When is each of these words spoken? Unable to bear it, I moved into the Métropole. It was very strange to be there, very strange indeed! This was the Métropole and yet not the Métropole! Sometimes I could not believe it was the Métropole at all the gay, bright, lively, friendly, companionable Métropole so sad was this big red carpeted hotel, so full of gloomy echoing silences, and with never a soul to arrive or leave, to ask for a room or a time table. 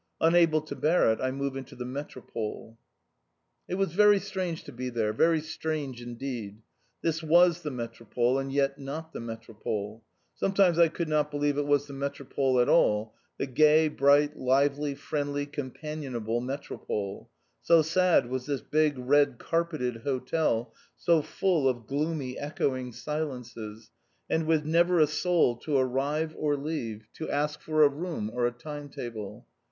Unable 0.19 0.61
to 0.61 0.75
bear 0.75 1.11
it, 1.11 1.21
I 1.21 1.29
moved 1.29 1.55
into 1.57 1.75
the 1.75 1.85
Métropole. 1.85 2.75
It 3.67 3.75
was 3.75 3.93
very 3.93 4.17
strange 4.19 4.63
to 4.63 4.71
be 4.71 4.89
there, 4.89 5.13
very 5.13 5.41
strange 5.41 6.01
indeed! 6.01 6.63
This 7.03 7.21
was 7.21 7.61
the 7.61 7.69
Métropole 7.69 8.41
and 8.41 8.51
yet 8.51 8.79
not 8.79 9.13
the 9.13 9.19
Métropole! 9.19 10.01
Sometimes 10.33 10.79
I 10.79 10.87
could 10.87 11.07
not 11.07 11.29
believe 11.29 11.55
it 11.59 11.67
was 11.67 11.85
the 11.85 11.93
Métropole 11.93 12.59
at 12.63 12.67
all 12.67 13.13
the 13.37 13.45
gay, 13.45 13.89
bright, 13.89 14.35
lively, 14.35 14.95
friendly, 14.95 15.45
companionable 15.45 16.41
Métropole 16.41 17.27
so 17.61 17.83
sad 17.83 18.25
was 18.25 18.47
this 18.47 18.61
big 18.61 18.97
red 18.97 19.37
carpeted 19.37 19.97
hotel, 19.97 20.73
so 20.97 21.21
full 21.21 21.69
of 21.69 21.85
gloomy 21.85 22.39
echoing 22.39 22.91
silences, 22.91 23.91
and 24.27 24.47
with 24.47 24.65
never 24.65 24.97
a 24.99 25.05
soul 25.05 25.57
to 25.57 25.77
arrive 25.77 26.33
or 26.39 26.57
leave, 26.57 27.07
to 27.13 27.29
ask 27.29 27.61
for 27.61 27.83
a 27.83 27.87
room 27.87 28.31
or 28.33 28.47
a 28.47 28.51
time 28.51 28.89
table. 28.89 29.45